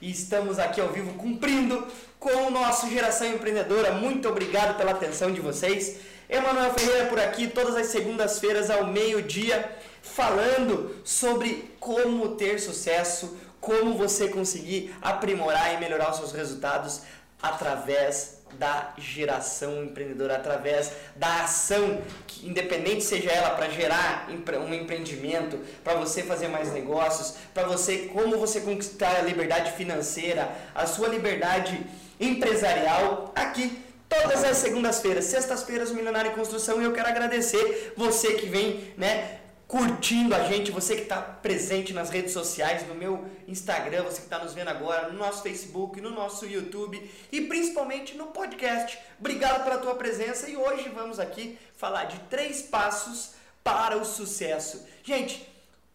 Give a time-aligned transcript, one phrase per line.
[0.00, 1.86] e estamos aqui ao vivo cumprindo
[2.18, 3.92] com o nosso Geração Empreendedora.
[3.92, 5.98] Muito obrigado pela atenção de vocês.
[6.28, 9.70] Emanuel Ferreira por aqui, todas as segundas-feiras ao meio-dia,
[10.02, 17.02] falando sobre como ter sucesso, como você conseguir aprimorar e melhorar os seus resultados
[17.40, 25.58] através da geração empreendedora, através da ação, que, independente seja ela para gerar um empreendimento,
[25.82, 31.08] para você fazer mais negócios, para você como você conquistar a liberdade financeira, a sua
[31.08, 31.80] liberdade
[32.18, 38.46] empresarial, aqui todas as segundas-feiras, sextas-feiras, Milionário em Construção, e eu quero agradecer você que
[38.46, 44.04] vem, né, curtindo a gente, você que está presente nas redes sociais, no meu Instagram,
[44.04, 48.26] você que está nos vendo agora, no nosso Facebook, no nosso YouTube e principalmente no
[48.26, 48.96] podcast.
[49.18, 53.32] Obrigado pela tua presença e hoje vamos aqui falar de três passos
[53.64, 54.86] para o sucesso.
[55.02, 55.46] Gente,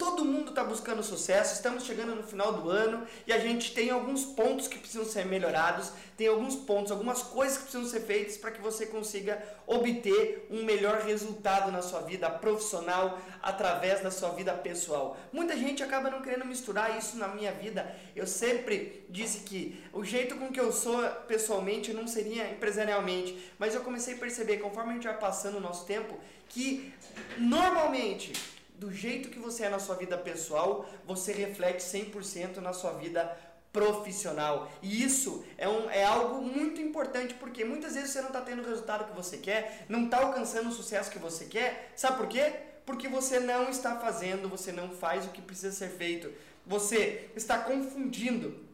[0.01, 3.91] Todo mundo está buscando sucesso, estamos chegando no final do ano e a gente tem
[3.91, 8.35] alguns pontos que precisam ser melhorados, tem alguns pontos, algumas coisas que precisam ser feitas
[8.35, 14.29] para que você consiga obter um melhor resultado na sua vida profissional através da sua
[14.29, 15.15] vida pessoal.
[15.31, 17.95] Muita gente acaba não querendo misturar isso na minha vida.
[18.15, 23.75] Eu sempre disse que o jeito com que eu sou pessoalmente não seria empresarialmente, mas
[23.75, 26.91] eu comecei a perceber conforme a gente vai passando o nosso tempo que
[27.37, 28.33] normalmente
[28.81, 33.37] do jeito que você é na sua vida pessoal, você reflete 100% na sua vida
[33.71, 34.71] profissional.
[34.81, 38.63] E isso é, um, é algo muito importante, porque muitas vezes você não está tendo
[38.63, 41.93] o resultado que você quer, não está alcançando o sucesso que você quer.
[41.95, 42.53] Sabe por quê?
[42.83, 46.33] Porque você não está fazendo, você não faz o que precisa ser feito.
[46.65, 48.65] Você está confundindo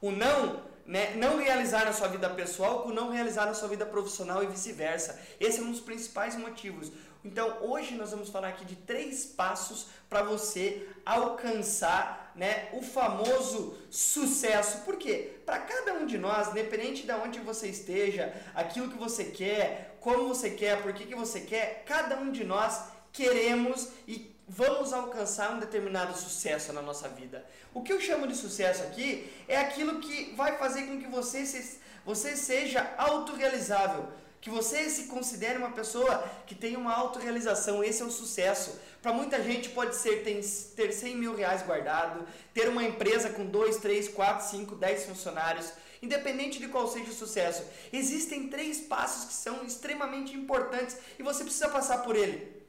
[0.00, 3.86] o não né, não realizar na sua vida pessoal com não realizar na sua vida
[3.86, 5.20] profissional e vice-versa.
[5.38, 6.90] Esse é um dos principais motivos.
[7.24, 13.78] Então, hoje nós vamos falar aqui de três passos para você alcançar né, o famoso
[13.90, 14.78] sucesso.
[14.78, 15.34] Por quê?
[15.46, 20.28] Para cada um de nós, independente de onde você esteja, aquilo que você quer, como
[20.28, 25.52] você quer, por que, que você quer, cada um de nós queremos e vamos alcançar
[25.52, 27.44] um determinado sucesso na nossa vida.
[27.72, 31.46] O que eu chamo de sucesso aqui é aquilo que vai fazer com que você,
[31.46, 34.08] se, você seja autorrealizável
[34.42, 38.76] que você se considere uma pessoa que tem uma autorrealização, esse é o sucesso.
[39.00, 40.42] Para muita gente pode ser ter,
[40.74, 45.72] ter 100 mil reais guardado, ter uma empresa com 2, 3, 4, 5, 10 funcionários,
[46.02, 47.64] independente de qual seja o sucesso.
[47.92, 52.60] Existem três passos que são extremamente importantes e você precisa passar por ele.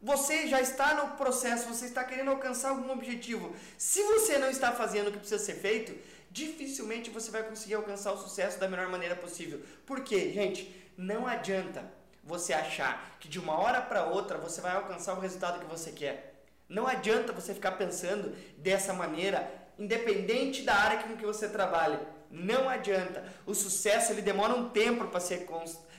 [0.00, 3.54] Você já está no processo, você está querendo alcançar algum objetivo.
[3.76, 5.94] Se você não está fazendo o que precisa ser feito,
[6.30, 9.60] dificilmente você vai conseguir alcançar o sucesso da melhor maneira possível.
[9.84, 10.90] Por quê, gente?
[10.96, 11.84] Não adianta
[12.22, 15.92] você achar que de uma hora para outra você vai alcançar o resultado que você
[15.92, 16.42] quer.
[16.68, 19.48] Não adianta você ficar pensando dessa maneira,
[19.78, 22.00] independente da área com que você trabalha.
[22.30, 23.24] Não adianta.
[23.46, 25.46] O sucesso ele demora um tempo para ser,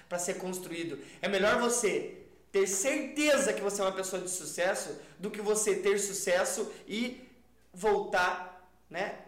[0.09, 0.99] para ser construído.
[1.21, 2.17] É melhor você
[2.51, 7.25] ter certeza que você é uma pessoa de sucesso do que você ter sucesso e
[7.73, 9.19] voltar né,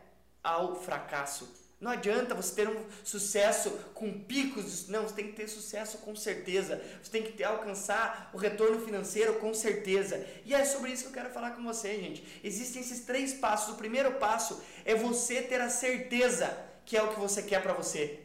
[0.44, 1.60] ao fracasso.
[1.80, 6.14] Não adianta você ter um sucesso com picos, não, você tem que ter sucesso com
[6.14, 6.82] certeza.
[7.02, 10.26] Você tem que ter, alcançar o retorno financeiro com certeza.
[10.44, 12.42] E é sobre isso que eu quero falar com você, gente.
[12.44, 13.76] Existem esses três passos.
[13.76, 17.74] O primeiro passo é você ter a certeza que é o que você quer para
[17.74, 18.20] você.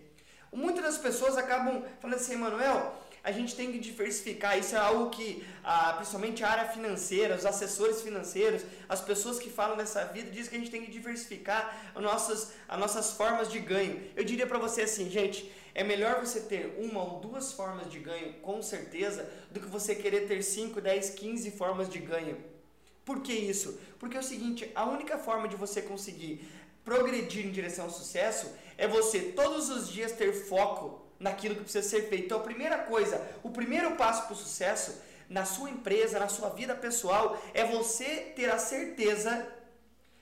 [0.52, 4.58] Muitas das pessoas acabam falando assim, Manuel, a gente tem que diversificar.
[4.58, 9.48] Isso é algo que, ah, principalmente a área financeira, os assessores financeiros, as pessoas que
[9.48, 13.50] falam dessa vida, dizem que a gente tem que diversificar as nossas, as nossas formas
[13.50, 13.98] de ganho.
[14.14, 17.98] Eu diria para você assim, gente, é melhor você ter uma ou duas formas de
[17.98, 22.36] ganho, com certeza, do que você querer ter 5, 10, 15 formas de ganho.
[23.06, 23.80] Por que isso?
[23.98, 26.46] Porque é o seguinte, a única forma de você conseguir
[26.84, 31.88] progredir em direção ao sucesso é você todos os dias ter foco naquilo que precisa
[31.88, 32.24] ser feito.
[32.26, 36.50] Então, a primeira coisa, o primeiro passo para o sucesso na sua empresa, na sua
[36.50, 39.46] vida pessoal, é você ter a certeza,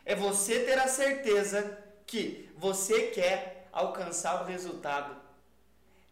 [0.05, 5.21] é você ter a certeza que você quer alcançar o resultado.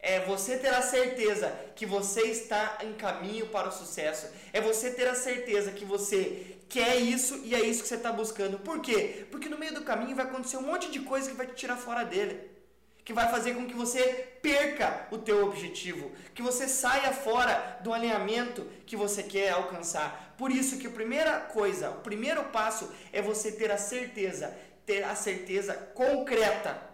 [0.03, 4.29] É você ter a certeza que você está em caminho para o sucesso.
[4.51, 8.11] É você ter a certeza que você quer isso e é isso que você está
[8.11, 8.59] buscando.
[8.61, 9.27] Por quê?
[9.31, 11.77] Porque no meio do caminho vai acontecer um monte de coisa que vai te tirar
[11.77, 12.60] fora dele
[13.05, 14.03] que vai fazer com que você
[14.43, 20.35] perca o teu objetivo, que você saia fora do alinhamento que você quer alcançar.
[20.37, 24.57] Por isso que a primeira coisa, o primeiro passo é você ter a certeza,
[24.87, 26.91] ter a certeza concreta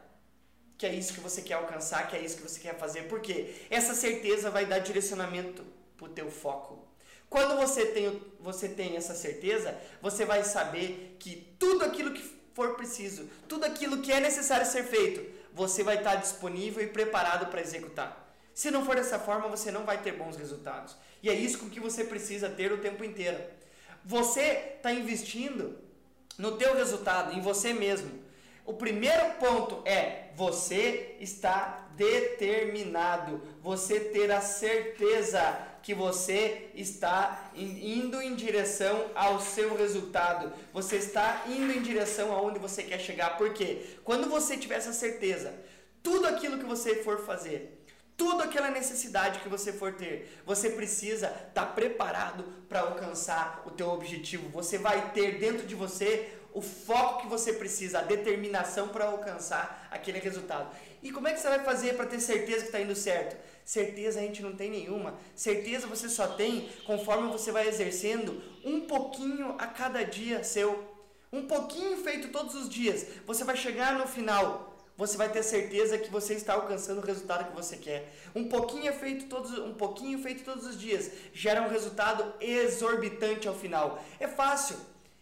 [0.78, 3.54] que é isso que você quer alcançar, que é isso que você quer fazer, porque
[3.70, 5.64] essa certeza vai dar direcionamento
[5.96, 6.84] para o teu foco.
[7.28, 12.22] Quando você tem, você tem essa certeza, você vai saber que tudo aquilo que
[12.54, 17.46] for preciso, tudo aquilo que é necessário ser feito, você vai estar disponível e preparado
[17.46, 18.30] para executar.
[18.52, 20.94] Se não for dessa forma, você não vai ter bons resultados.
[21.22, 23.42] E é isso com que você precisa ter o tempo inteiro.
[24.04, 25.78] Você está investindo
[26.36, 28.22] no teu resultado, em você mesmo.
[28.66, 35.40] O primeiro ponto é você está determinado, você ter a certeza
[35.86, 42.58] que você está indo em direção ao seu resultado, você está indo em direção aonde
[42.58, 43.38] você quer chegar.
[43.38, 45.54] Porque quando você tiver essa certeza,
[46.02, 47.84] tudo aquilo que você for fazer,
[48.16, 53.70] tudo aquela necessidade que você for ter, você precisa estar tá preparado para alcançar o
[53.70, 54.48] teu objetivo.
[54.48, 59.86] Você vai ter dentro de você o foco que você precisa, a determinação para alcançar
[59.88, 60.68] aquele resultado.
[61.00, 63.36] E como é que você vai fazer para ter certeza que está indo certo?
[63.66, 65.18] Certeza a gente não tem nenhuma.
[65.34, 70.96] Certeza você só tem conforme você vai exercendo um pouquinho a cada dia seu.
[71.30, 73.04] Um pouquinho feito todos os dias.
[73.26, 77.50] Você vai chegar no final você vai ter certeza que você está alcançando o resultado
[77.50, 78.10] que você quer.
[78.34, 83.54] Um pouquinho feito todos, um pouquinho feito todos os dias gera um resultado exorbitante ao
[83.54, 84.02] final.
[84.18, 84.76] É fácil.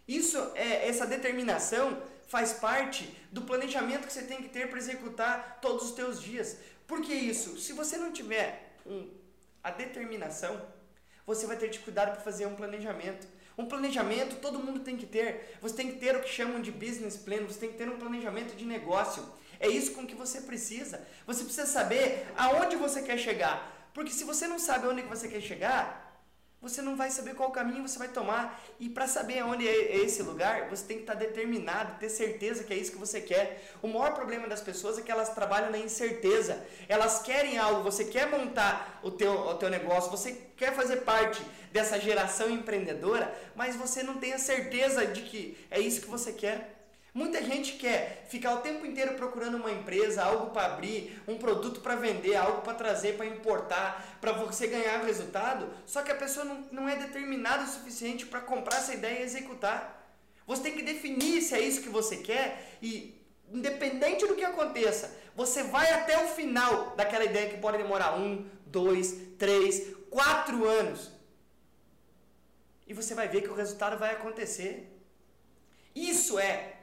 [0.07, 5.59] Isso é essa determinação faz parte do planejamento que você tem que ter para executar
[5.61, 6.57] todos os teus dias.
[6.87, 7.59] Por que isso?
[7.59, 9.11] Se você não tiver um,
[9.63, 10.61] a determinação,
[11.27, 13.27] você vai ter dificuldade para fazer um planejamento.
[13.57, 15.57] Um planejamento todo mundo tem que ter.
[15.61, 17.99] Você tem que ter o que chamam de business plan, você tem que ter um
[17.99, 19.25] planejamento de negócio.
[19.61, 21.07] É isso com que você precisa.
[21.27, 23.89] Você precisa saber aonde você quer chegar.
[23.95, 26.04] Porque se você não sabe onde você quer chegar,
[26.65, 28.59] você não vai saber qual caminho você vai tomar.
[28.81, 32.73] E para saber onde é esse lugar, você tem que estar determinado, ter certeza que
[32.73, 33.63] é isso que você quer.
[33.83, 36.65] O maior problema das pessoas é que elas trabalham na incerteza.
[36.89, 41.43] Elas querem algo, você quer montar o teu, o teu negócio, você quer fazer parte
[41.71, 46.33] dessa geração empreendedora, mas você não tem a certeza de que é isso que você
[46.33, 46.74] quer.
[47.15, 51.81] Muita gente quer ficar o tempo inteiro procurando uma empresa, algo para abrir, um produto
[51.81, 56.45] para vender, algo para trazer, para importar, para você ganhar resultado, só que a pessoa
[56.45, 60.13] não, não é determinada o suficiente para comprar essa ideia e executar.
[60.45, 63.15] Você tem que definir se é isso que você quer e,
[63.53, 68.45] independente do que aconteça, você vai até o final daquela ideia que pode demorar um,
[68.67, 71.13] dois, três, quatro anos.
[72.89, 74.91] E você vai ver que o resultado vai acontecer.
[75.95, 76.74] Isso é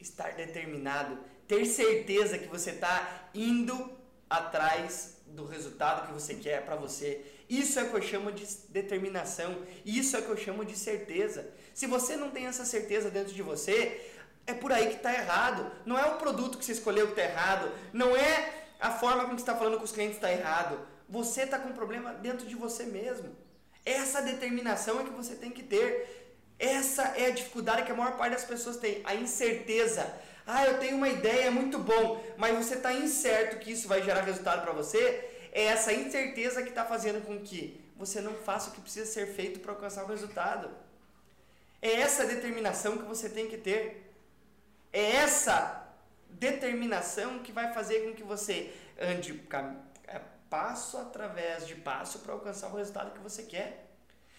[0.00, 3.92] estar determinado, ter certeza que você está indo
[4.28, 7.24] atrás do resultado que você quer para você.
[7.48, 11.50] Isso é que eu chamo de determinação, isso é que eu chamo de certeza.
[11.74, 14.12] Se você não tem essa certeza dentro de você,
[14.46, 15.70] é por aí que está errado.
[15.84, 19.38] Não é o produto que você escolheu que está errado, não é a forma como
[19.38, 20.78] você está falando com os clientes está errado.
[21.08, 23.34] Você está com um problema dentro de você mesmo.
[23.84, 26.23] Essa determinação é que você tem que ter.
[26.58, 30.12] Essa é a dificuldade que a maior parte das pessoas tem, a incerteza.
[30.46, 34.02] Ah, eu tenho uma ideia, é muito bom, mas você está incerto que isso vai
[34.02, 35.30] gerar resultado para você.
[35.52, 39.26] É essa incerteza que está fazendo com que você não faça o que precisa ser
[39.26, 40.70] feito para alcançar o resultado.
[41.80, 44.12] É essa determinação que você tem que ter.
[44.92, 45.86] É essa
[46.28, 49.42] determinação que vai fazer com que você ande
[50.08, 53.83] é, passo através de passo para alcançar o resultado que você quer.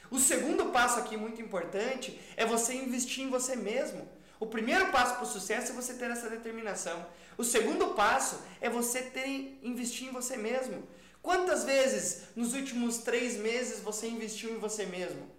[0.10, 4.08] O segundo passo aqui muito importante é você investir em você mesmo.
[4.40, 7.06] O primeiro passo para o sucesso é você ter essa determinação.
[7.38, 10.88] O segundo passo é você ter investir em você mesmo.
[11.22, 15.30] Quantas vezes nos últimos três meses você investiu em você mesmo?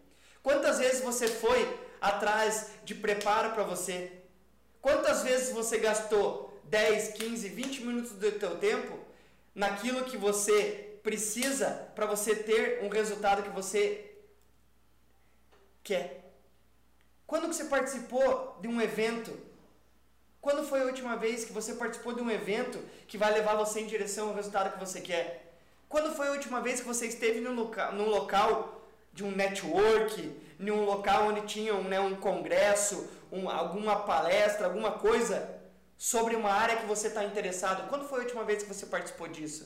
[0.42, 4.12] Quantas vezes você foi atrás de preparo para você?
[4.80, 8.98] Quantas vezes você gastou 10, 15, 20 minutos do teu tempo
[9.54, 14.05] naquilo que você precisa para você ter um resultado que você
[15.88, 16.06] quer.
[17.26, 19.32] Quando que você participou de um evento?
[20.40, 22.78] Quando foi a última vez que você participou de um evento
[23.08, 25.26] que vai levar você em direção ao resultado que você quer?
[25.88, 30.14] Quando foi a última vez que você esteve num local, num local de um network,
[30.58, 35.36] em um local onde tinha um, né, um congresso, um, alguma palestra, alguma coisa
[35.96, 37.88] sobre uma área que você está interessado?
[37.88, 39.62] Quando foi a última vez que você participou disso?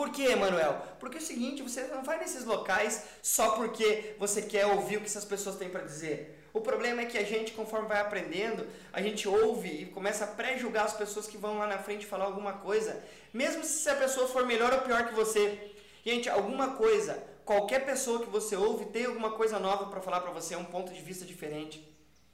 [0.00, 0.80] Por que, Emanuel?
[0.98, 5.00] Porque é o seguinte, você não vai nesses locais só porque você quer ouvir o
[5.00, 6.42] que essas pessoas têm para dizer.
[6.54, 10.28] O problema é que a gente, conforme vai aprendendo, a gente ouve e começa a
[10.28, 12.98] pré-julgar as pessoas que vão lá na frente falar alguma coisa,
[13.30, 15.70] mesmo se a pessoa for melhor ou pior que você.
[16.02, 20.32] Gente, alguma coisa, qualquer pessoa que você ouve tem alguma coisa nova para falar para
[20.32, 21.86] você, é um ponto de vista diferente.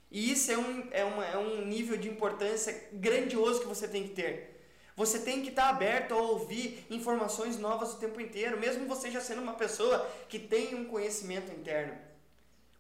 [0.09, 4.05] E isso é um, é, uma, é um nível de importância grandioso que você tem
[4.05, 4.56] que ter.
[4.97, 9.21] Você tem que estar aberto a ouvir informações novas o tempo inteiro, mesmo você já
[9.21, 11.95] sendo uma pessoa que tem um conhecimento interno.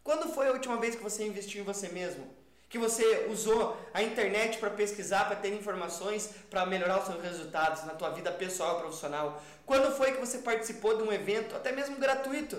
[0.02, 2.26] Quando foi a última vez que você investiu em você mesmo?
[2.70, 7.84] Que você usou a internet para pesquisar, para ter informações, para melhorar os seus resultados
[7.84, 9.42] na tua vida pessoal e profissional?
[9.66, 12.56] Quando foi que você participou de um evento, até mesmo gratuito?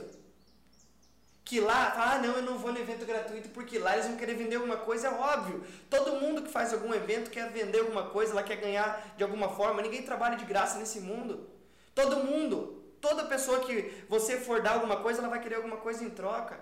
[1.48, 4.34] Que lá, ah, não, eu não vou no evento gratuito porque lá eles vão querer
[4.34, 5.64] vender alguma coisa, é óbvio.
[5.90, 9.48] Todo mundo que faz algum evento quer vender alguma coisa, ela quer ganhar de alguma
[9.56, 9.82] forma.
[9.82, 11.50] Ninguém trabalha de graça nesse mundo.
[11.96, 16.04] Todo mundo, toda pessoa que você for dar alguma coisa, ela vai querer alguma coisa
[16.04, 16.60] em troca.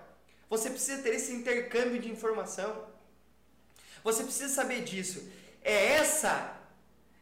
[0.48, 2.84] Você precisa ter esse intercâmbio de informação.
[4.04, 5.28] Você precisa saber disso.
[5.64, 6.54] É essa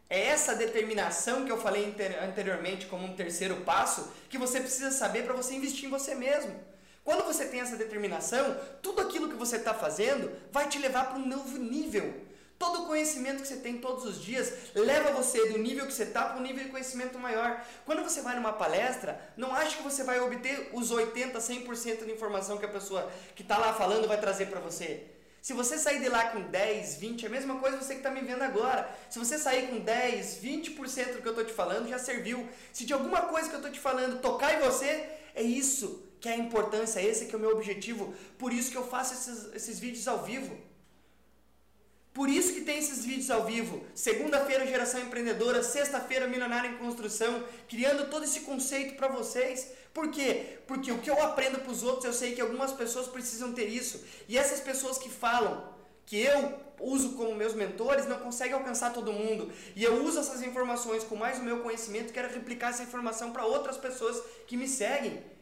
[0.07, 5.23] é essa determinação que eu falei anteriormente como um terceiro passo que você precisa saber
[5.23, 6.74] para você investir em você mesmo.
[7.05, 11.19] Quando você tem essa determinação, tudo aquilo que você está fazendo vai te levar para
[11.19, 12.25] um novo nível.
[12.57, 16.01] Todo o conhecimento que você tem todos os dias leva você do nível que você
[16.01, 17.63] está para um nível de conhecimento maior.
[17.85, 22.11] Quando você vai numa palestra, não acha que você vai obter os 80, 100% de
[22.11, 25.05] informação que a pessoa que está lá falando vai trazer para você.
[25.43, 28.09] Se você sair de lá com 10, 20, é a mesma coisa você que está
[28.09, 28.89] me vendo agora.
[29.11, 32.49] Se você sair com 10, 20% do que eu estou te falando, já serviu.
[32.73, 36.29] Se de alguma coisa que eu estou te falando tocar em você, é isso que
[36.29, 38.11] é a importância, esse que é o meu objetivo.
[38.39, 40.57] Por isso que eu faço esses, esses vídeos ao vivo.
[42.11, 43.85] Por isso que tem esses vídeos ao vivo.
[43.93, 45.61] Segunda-feira, Geração Empreendedora.
[45.61, 47.43] Sexta-feira, Milionário em Construção.
[47.69, 49.67] Criando todo esse conceito para vocês.
[49.93, 50.57] Por quê?
[50.65, 53.67] Porque o que eu aprendo para os outros, eu sei que algumas pessoas precisam ter
[53.67, 54.03] isso.
[54.27, 55.75] E essas pessoas que falam
[56.07, 59.51] que eu uso como meus mentores não conseguem alcançar todo mundo.
[59.75, 63.45] E eu uso essas informações com mais o meu conhecimento, quero replicar essa informação para
[63.45, 65.34] outras pessoas que me seguem.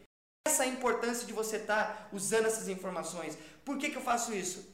[0.46, 3.38] Essa é a importância de você estar tá usando essas informações.
[3.64, 4.68] Por que, que eu faço isso?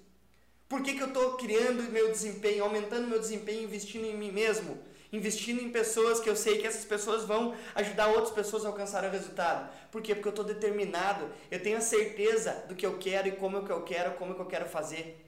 [0.69, 4.77] Por que, que eu estou criando meu desempenho, aumentando meu desempenho, investindo em mim mesmo?
[5.13, 9.05] Investindo em pessoas que eu sei que essas pessoas vão ajudar outras pessoas a alcançar
[9.05, 9.71] o resultado.
[9.93, 10.13] Por quê?
[10.13, 13.71] Porque eu estou determinado, eu tenho a certeza do que eu quero e como que
[13.71, 15.25] eu quero, como que eu quero fazer.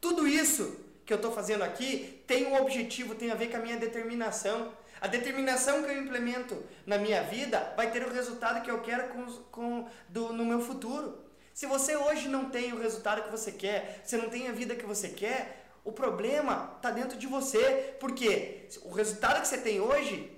[0.00, 3.60] Tudo isso que eu estou fazendo aqui tem um objetivo, tem a ver com a
[3.60, 4.72] minha determinação.
[5.04, 9.08] A determinação que eu implemento na minha vida vai ter o resultado que eu quero
[9.08, 11.22] com, com, do, no meu futuro.
[11.52, 14.74] Se você hoje não tem o resultado que você quer, você não tem a vida
[14.74, 17.94] que você quer, o problema está dentro de você.
[18.00, 20.34] Porque o resultado que você tem hoje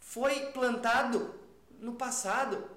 [0.00, 1.32] foi plantado
[1.78, 2.68] no passado.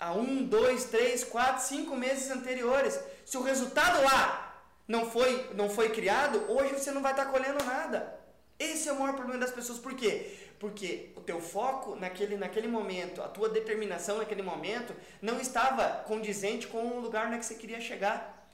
[0.00, 2.98] Há um, dois, três, quatro, cinco meses anteriores.
[3.26, 7.30] Se o resultado lá não foi, não foi criado, hoje você não vai estar tá
[7.30, 8.23] colhendo nada.
[8.58, 9.78] Esse é o maior problema das pessoas.
[9.78, 10.36] Por quê?
[10.58, 16.66] Porque o teu foco naquele, naquele momento, a tua determinação naquele momento, não estava condizente
[16.66, 18.48] com o lugar onde você queria chegar.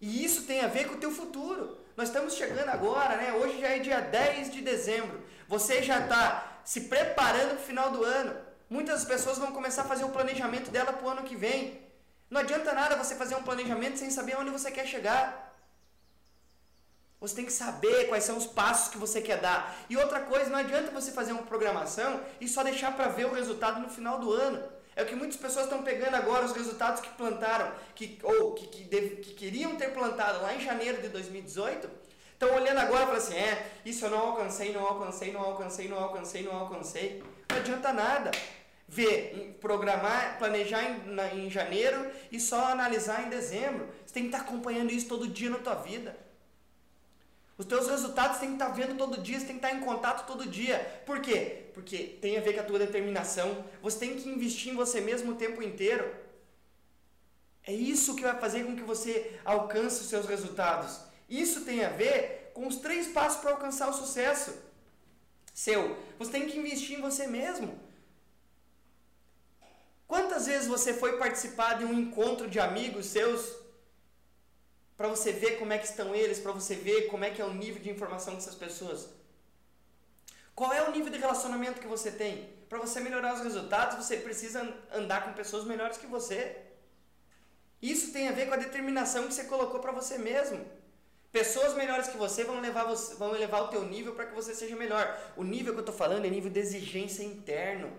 [0.00, 1.78] E isso tem a ver com o teu futuro.
[1.96, 3.34] Nós estamos chegando agora, né?
[3.34, 5.22] Hoje já é dia 10 de dezembro.
[5.46, 8.34] Você já está se preparando para o final do ano.
[8.70, 11.80] Muitas pessoas vão começar a fazer o planejamento dela para o ano que vem.
[12.30, 15.49] Não adianta nada você fazer um planejamento sem saber onde você quer chegar.
[17.20, 19.76] Você tem que saber quais são os passos que você quer dar.
[19.90, 23.34] E outra coisa, não adianta você fazer uma programação e só deixar para ver o
[23.34, 24.62] resultado no final do ano.
[24.96, 28.66] É o que muitas pessoas estão pegando agora, os resultados que plantaram, que, ou que,
[28.66, 31.88] que, deve, que queriam ter plantado lá em janeiro de 2018,
[32.32, 35.88] estão olhando agora e falando assim, é, isso eu não alcancei, não alcancei, não alcancei,
[35.88, 37.22] não alcancei, não alcancei.
[37.50, 38.30] Não adianta nada.
[38.88, 43.88] Ver, programar, planejar em, na, em janeiro e só analisar em dezembro.
[44.04, 46.16] Você tem que estar acompanhando isso todo dia na tua vida.
[47.60, 50.26] Os teus resultados tem que estar vendo todo dia, você tem que estar em contato
[50.26, 50.78] todo dia.
[51.04, 51.66] Por quê?
[51.74, 53.62] Porque tem a ver com a tua determinação.
[53.82, 56.10] Você tem que investir em você mesmo o tempo inteiro.
[57.66, 61.00] É isso que vai fazer com que você alcance os seus resultados.
[61.28, 64.54] Isso tem a ver com os três passos para alcançar o sucesso
[65.52, 65.98] seu.
[66.18, 67.78] Você tem que investir em você mesmo.
[70.08, 73.59] Quantas vezes você foi participar de um encontro de amigos seus
[75.00, 77.44] para você ver como é que estão eles, para você ver como é que é
[77.46, 79.08] o nível de informação dessas pessoas.
[80.54, 82.50] Qual é o nível de relacionamento que você tem?
[82.68, 84.60] Para você melhorar os resultados, você precisa
[84.92, 86.54] andar com pessoas melhores que você.
[87.80, 90.62] Isso tem a ver com a determinação que você colocou para você mesmo.
[91.32, 94.54] Pessoas melhores que você vão levar, você, vão elevar o teu nível para que você
[94.54, 95.18] seja melhor.
[95.34, 97.90] O nível que eu estou falando é nível de exigência interno.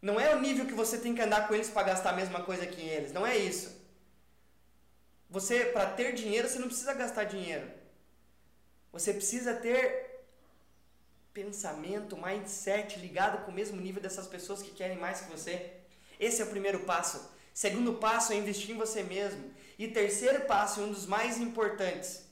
[0.00, 2.44] Não é o nível que você tem que andar com eles para gastar a mesma
[2.44, 3.12] coisa que eles.
[3.12, 3.77] Não é isso.
[5.30, 7.70] Você, para ter dinheiro, você não precisa gastar dinheiro.
[8.92, 10.08] Você precisa ter
[11.32, 15.72] pensamento, mindset ligado com o mesmo nível dessas pessoas que querem mais que você.
[16.18, 17.30] Esse é o primeiro passo.
[17.52, 19.52] Segundo passo é investir em você mesmo.
[19.78, 22.24] E terceiro passo, um dos mais importantes,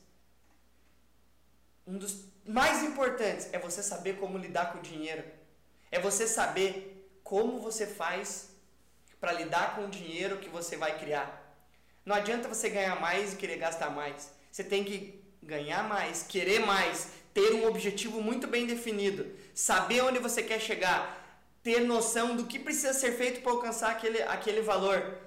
[1.86, 5.24] um dos mais importantes é você saber como lidar com o dinheiro.
[5.90, 8.50] É você saber como você faz
[9.20, 11.45] para lidar com o dinheiro que você vai criar.
[12.06, 14.30] Não adianta você ganhar mais e querer gastar mais.
[14.52, 20.20] Você tem que ganhar mais, querer mais, ter um objetivo muito bem definido, saber onde
[20.20, 25.18] você quer chegar, ter noção do que precisa ser feito para alcançar aquele, aquele valor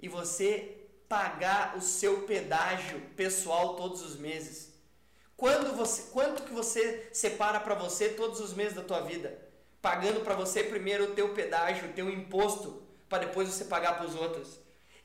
[0.00, 0.76] e você
[1.08, 4.74] pagar o seu pedágio pessoal todos os meses.
[5.36, 9.38] Quando você, quanto que você separa para você todos os meses da tua vida?
[9.80, 14.06] Pagando para você primeiro o teu pedágio, o teu imposto, para depois você pagar para
[14.06, 14.58] os outros.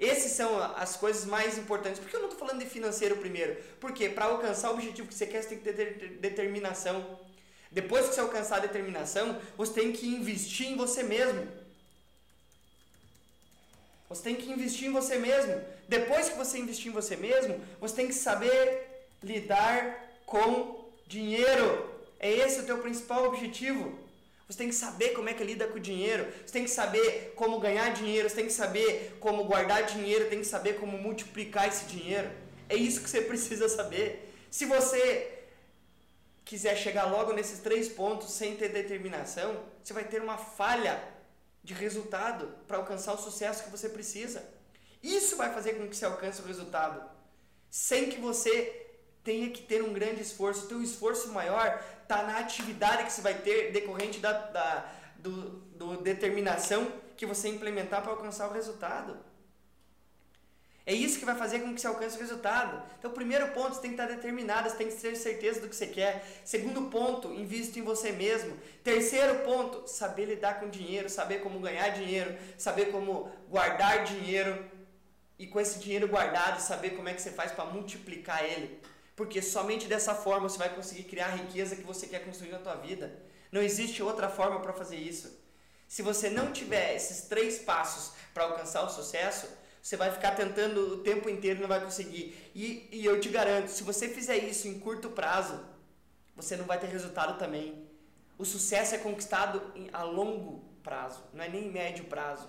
[0.05, 1.99] Essas são as coisas mais importantes.
[1.99, 3.55] Por que eu não estou falando de financeiro primeiro?
[3.79, 7.19] Porque para alcançar o objetivo que você quer, você tem que ter determinação.
[7.71, 11.47] Depois que você alcançar a determinação, você tem que investir em você mesmo.
[14.09, 15.59] Você tem que investir em você mesmo.
[15.87, 21.89] Depois que você investir em você mesmo, você tem que saber lidar com dinheiro.
[22.19, 23.97] É esse o teu principal objetivo.
[24.47, 26.25] Você tem que saber como é que lida com o dinheiro.
[26.45, 28.29] Você tem que saber como ganhar dinheiro.
[28.29, 30.29] Você tem que saber como guardar dinheiro.
[30.29, 32.29] Tem que saber como multiplicar esse dinheiro.
[32.69, 34.33] É isso que você precisa saber.
[34.51, 35.43] Se você
[36.45, 41.01] quiser chegar logo nesses três pontos sem ter determinação, você vai ter uma falha
[41.63, 44.43] de resultado para alcançar o sucesso que você precisa.
[45.01, 47.01] Isso vai fazer com que você alcance o resultado.
[47.69, 48.82] Sem que você
[49.23, 50.65] tenha que ter um grande esforço.
[50.65, 55.49] O teu esforço maior está na atividade que você vai ter decorrente da, da do,
[55.77, 59.17] do determinação que você implementar para alcançar o resultado.
[60.85, 62.83] É isso que vai fazer com que você alcance o resultado.
[62.99, 65.75] Então, primeiro ponto, você tem que estar determinado, você tem que ter certeza do que
[65.75, 66.27] você quer.
[66.43, 68.57] Segundo ponto, invista em você mesmo.
[68.83, 74.61] Terceiro ponto, saber lidar com dinheiro, saber como ganhar dinheiro, saber como guardar dinheiro
[75.39, 78.81] e com esse dinheiro guardado, saber como é que você faz para multiplicar ele.
[79.15, 82.59] Porque somente dessa forma você vai conseguir criar a riqueza que você quer construir na
[82.59, 83.19] tua vida.
[83.51, 85.39] Não existe outra forma para fazer isso.
[85.87, 89.47] Se você não tiver esses três passos para alcançar o sucesso,
[89.81, 92.51] você vai ficar tentando o tempo inteiro e não vai conseguir.
[92.55, 95.59] E, e eu te garanto, se você fizer isso em curto prazo,
[96.35, 97.87] você não vai ter resultado também.
[98.37, 102.47] O sucesso é conquistado a longo prazo, não é nem em médio prazo.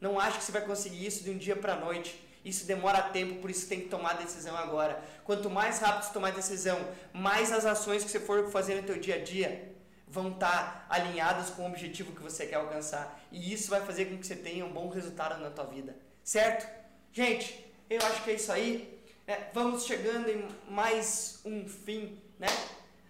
[0.00, 2.22] Não acho que você vai conseguir isso de um dia para a noite.
[2.48, 5.02] Isso demora tempo, por isso tem que tomar decisão agora.
[5.24, 6.78] Quanto mais rápido você tomar decisão,
[7.12, 11.50] mais as ações que você for fazer no teu dia a dia vão estar alinhadas
[11.50, 13.20] com o objetivo que você quer alcançar.
[13.30, 15.94] E isso vai fazer com que você tenha um bom resultado na tua vida.
[16.24, 16.66] Certo?
[17.12, 18.98] Gente, eu acho que é isso aí.
[19.26, 22.48] É, vamos chegando em mais um fim né,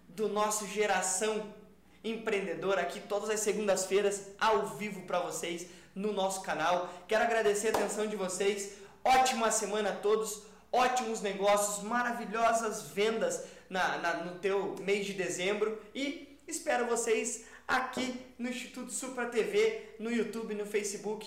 [0.08, 1.54] do nosso Geração
[2.02, 6.88] Empreendedora aqui todas as segundas-feiras ao vivo para vocês no nosso canal.
[7.06, 8.72] Quero agradecer a atenção de vocês.
[9.08, 15.80] Ótima semana a todos, ótimos negócios, maravilhosas vendas na, na, no teu mês de dezembro
[15.94, 21.26] e espero vocês aqui no Instituto Supra TV, no YouTube, no Facebook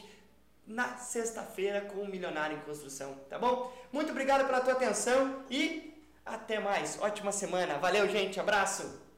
[0.67, 3.75] na sexta-feira com o Milionário em Construção, tá bom?
[3.91, 5.91] Muito obrigado pela tua atenção e
[6.23, 6.99] até mais.
[7.01, 7.79] Ótima semana.
[7.79, 8.39] Valeu, gente.
[8.39, 9.10] Abraço.